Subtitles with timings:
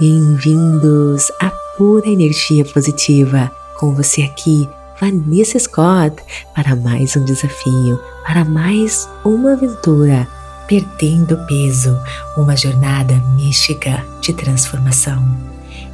[0.00, 3.50] Bem-vindos à pura energia positiva.
[3.78, 4.66] Com você aqui,
[4.98, 6.16] Vanessa Scott,
[6.54, 10.26] para mais um desafio, para mais uma aventura,
[10.66, 11.94] perdendo peso,
[12.38, 15.22] uma jornada mística de transformação.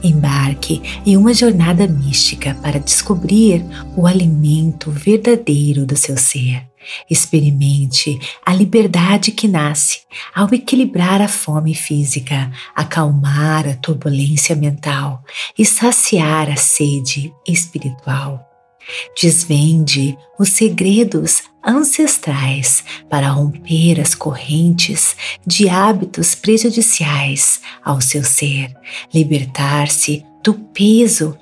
[0.03, 3.65] Embarque em uma jornada mística para descobrir
[3.97, 6.67] o alimento verdadeiro do seu ser.
[7.11, 10.01] Experimente a liberdade que nasce
[10.35, 15.23] ao equilibrar a fome física, acalmar a turbulência mental
[15.59, 18.48] e saciar a sede espiritual.
[19.21, 25.17] Desvende os segredos ancestrais para romper as correntes
[25.47, 28.75] de hábitos prejudiciais ao seu ser,
[29.13, 31.37] libertar-se do peso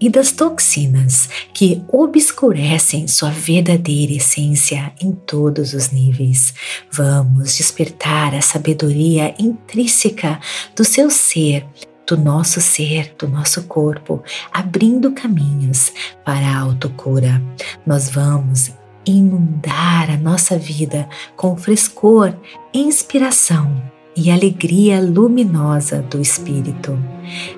[0.00, 6.54] e das toxinas que obscurecem sua verdadeira essência em todos os níveis.
[6.92, 10.38] Vamos despertar a sabedoria intrínseca
[10.74, 11.66] do seu ser,
[12.06, 15.92] do nosso ser, do nosso corpo, abrindo caminhos
[16.24, 17.42] para a autocura.
[17.84, 18.70] Nós vamos
[19.04, 22.34] inundar a nossa vida com frescor,
[22.72, 23.82] inspiração
[24.16, 26.98] e alegria luminosa do Espírito.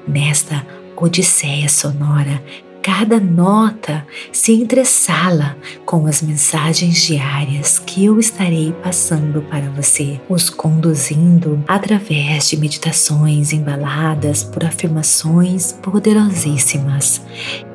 [0.06, 2.42] Nesta odisseia sonora,
[2.88, 10.48] cada nota se entressala com as mensagens diárias que eu estarei passando para você, os
[10.48, 17.20] conduzindo através de meditações embaladas por afirmações poderosíssimas.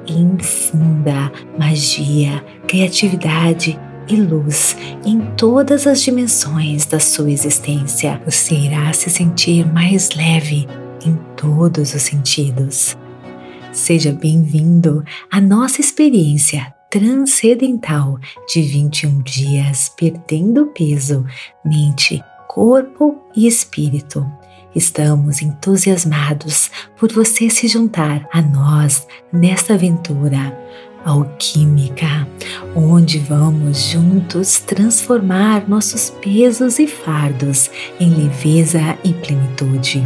[0.08, 4.76] Infunda magia, criatividade e luz
[5.06, 8.20] em todas as dimensões da sua existência.
[8.26, 10.68] Você irá se sentir mais leve
[11.06, 12.98] em todos os sentidos.
[13.74, 21.26] Seja bem-vindo à nossa experiência transcendental de 21 dias perdendo peso,
[21.66, 24.32] mente, corpo e espírito.
[24.76, 26.70] Estamos entusiasmados
[27.00, 30.56] por você se juntar a nós nesta aventura
[31.04, 32.28] alquímica,
[32.76, 40.04] onde vamos juntos transformar nossos pesos e fardos em leveza e plenitude.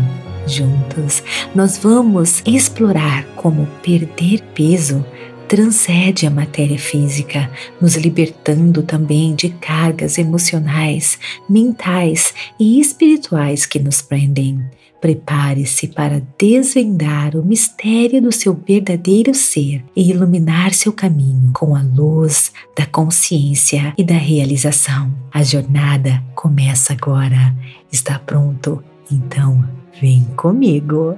[0.48, 1.22] Juntos,
[1.54, 5.06] nós vamos explorar como perder peso
[5.48, 7.50] transcende a matéria física,
[7.82, 11.18] nos libertando também de cargas emocionais,
[11.50, 14.62] mentais e espirituais que nos prendem.
[15.00, 21.84] Prepare-se para desvendar o mistério do seu verdadeiro ser e iluminar seu caminho com a
[21.84, 25.14] luz da consciência e da realização.
[25.32, 27.56] A jornada começa agora.
[27.92, 28.84] Está pronto?
[29.12, 29.64] Então,
[30.00, 31.18] Vem comigo!